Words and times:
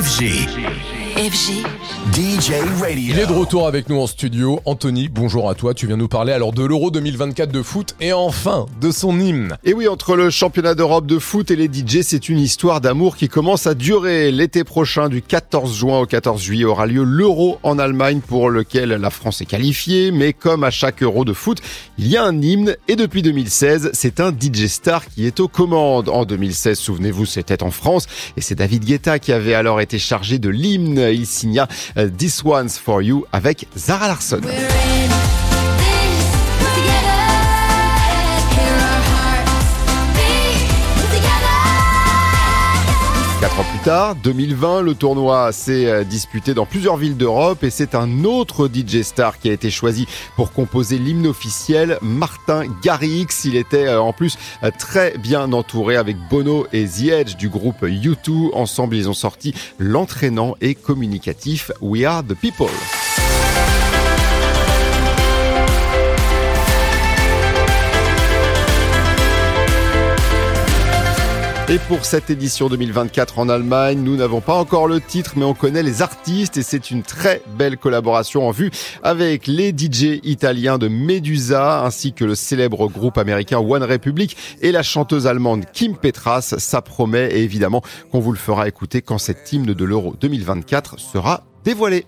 FG. 0.00 1.09
FG. 1.20 1.66
DJ 2.14 2.52
Radio. 2.80 2.96
Il 2.96 3.18
est 3.18 3.26
de 3.26 3.32
retour 3.32 3.66
avec 3.66 3.90
nous 3.90 4.00
en 4.00 4.06
studio. 4.06 4.60
Anthony, 4.64 5.10
bonjour 5.10 5.50
à 5.50 5.54
toi. 5.54 5.74
Tu 5.74 5.86
viens 5.86 5.98
nous 5.98 6.08
parler 6.08 6.32
alors 6.32 6.54
de 6.54 6.64
l'Euro 6.64 6.90
2024 6.90 7.52
de 7.52 7.62
foot 7.62 7.94
et 8.00 8.14
enfin 8.14 8.64
de 8.80 8.90
son 8.90 9.20
hymne. 9.20 9.58
Et 9.62 9.74
oui, 9.74 9.86
entre 9.86 10.16
le 10.16 10.30
championnat 10.30 10.74
d'Europe 10.74 11.06
de 11.06 11.18
foot 11.18 11.50
et 11.50 11.56
les 11.56 11.66
DJ, 11.66 12.00
c'est 12.00 12.30
une 12.30 12.38
histoire 12.38 12.80
d'amour 12.80 13.16
qui 13.16 13.28
commence 13.28 13.66
à 13.66 13.74
durer. 13.74 14.30
L'été 14.32 14.64
prochain, 14.64 15.10
du 15.10 15.20
14 15.20 15.76
juin 15.76 16.00
au 16.00 16.06
14 16.06 16.40
juillet, 16.40 16.64
aura 16.64 16.86
lieu 16.86 17.02
l'Euro 17.04 17.58
en 17.64 17.78
Allemagne 17.78 18.20
pour 18.26 18.48
lequel 18.48 18.88
la 18.88 19.10
France 19.10 19.42
est 19.42 19.46
qualifiée. 19.46 20.12
Mais 20.12 20.32
comme 20.32 20.64
à 20.64 20.70
chaque 20.70 21.02
Euro 21.02 21.26
de 21.26 21.34
foot, 21.34 21.58
il 21.98 22.08
y 22.08 22.16
a 22.16 22.24
un 22.24 22.40
hymne 22.40 22.76
et 22.88 22.96
depuis 22.96 23.20
2016, 23.20 23.90
c'est 23.92 24.20
un 24.20 24.32
DJ 24.32 24.68
star 24.68 25.06
qui 25.06 25.26
est 25.26 25.38
aux 25.38 25.48
commandes. 25.48 26.08
En 26.08 26.24
2016, 26.24 26.78
souvenez-vous, 26.78 27.26
c'était 27.26 27.62
en 27.62 27.70
France 27.70 28.06
et 28.38 28.40
c'est 28.40 28.54
David 28.54 28.86
Guetta 28.86 29.18
qui 29.18 29.32
avait 29.32 29.52
alors 29.52 29.82
été 29.82 29.98
chargé 29.98 30.38
de 30.38 30.48
l'hymne. 30.48 31.09
Il 31.12 31.26
signa 31.26 31.68
euh, 31.96 32.08
This 32.08 32.42
One's 32.44 32.78
For 32.78 33.02
You 33.02 33.24
avec 33.32 33.66
Zara 33.76 34.08
Larsson. 34.08 34.40
Quatre 43.40 43.58
ans 43.58 43.64
plus 43.64 43.78
tard, 43.78 44.16
2020, 44.16 44.82
le 44.82 44.94
tournoi 44.94 45.50
s'est 45.52 45.86
euh, 45.86 46.04
disputé 46.04 46.52
dans 46.52 46.66
plusieurs 46.66 46.98
villes 46.98 47.16
d'Europe 47.16 47.64
et 47.64 47.70
c'est 47.70 47.94
un 47.94 48.24
autre 48.24 48.68
DJ 48.68 49.00
star 49.00 49.38
qui 49.38 49.48
a 49.48 49.54
été 49.54 49.70
choisi 49.70 50.06
pour 50.36 50.52
composer 50.52 50.98
l'hymne 50.98 51.26
officiel, 51.26 51.96
Martin 52.02 52.64
Garrix. 52.82 53.28
Il 53.46 53.56
était 53.56 53.86
euh, 53.86 54.02
en 54.02 54.12
plus 54.12 54.36
euh, 54.62 54.70
très 54.78 55.16
bien 55.16 55.54
entouré 55.54 55.96
avec 55.96 56.18
Bono 56.28 56.66
et 56.74 56.84
The 56.86 57.04
Edge 57.04 57.36
du 57.36 57.48
groupe 57.48 57.82
U2. 57.82 58.50
Ensemble, 58.52 58.94
ils 58.94 59.08
ont 59.08 59.14
sorti 59.14 59.54
l'entraînant 59.78 60.54
et 60.60 60.74
communicatif 60.74 61.72
We 61.80 62.04
Are 62.04 62.22
the 62.22 62.34
People. 62.34 62.68
Et 71.70 71.78
pour 71.78 72.04
cette 72.04 72.30
édition 72.30 72.68
2024 72.68 73.38
en 73.38 73.48
Allemagne, 73.48 74.00
nous 74.00 74.16
n'avons 74.16 74.40
pas 74.40 74.54
encore 74.54 74.88
le 74.88 75.00
titre, 75.00 75.34
mais 75.36 75.44
on 75.44 75.54
connaît 75.54 75.84
les 75.84 76.02
artistes 76.02 76.56
et 76.56 76.64
c'est 76.64 76.90
une 76.90 77.04
très 77.04 77.42
belle 77.56 77.76
collaboration 77.76 78.48
en 78.48 78.50
vue 78.50 78.72
avec 79.04 79.46
les 79.46 79.70
DJ 79.70 80.18
italiens 80.24 80.78
de 80.78 80.88
Medusa 80.88 81.84
ainsi 81.84 82.12
que 82.12 82.24
le 82.24 82.34
célèbre 82.34 82.88
groupe 82.88 83.18
américain 83.18 83.58
One 83.58 83.84
Republic 83.84 84.36
et 84.60 84.72
la 84.72 84.82
chanteuse 84.82 85.28
allemande 85.28 85.64
Kim 85.72 85.96
Petras. 85.96 86.56
Ça 86.58 86.82
promet 86.82 87.28
et 87.30 87.44
évidemment 87.44 87.82
qu'on 88.10 88.18
vous 88.18 88.32
le 88.32 88.38
fera 88.38 88.66
écouter 88.66 89.00
quand 89.00 89.18
cet 89.18 89.52
hymne 89.52 89.72
de 89.72 89.84
l'Euro 89.84 90.16
2024 90.20 90.98
sera 90.98 91.44
dévoilé. 91.62 92.04